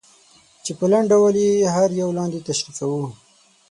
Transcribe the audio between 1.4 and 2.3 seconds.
یې هر یو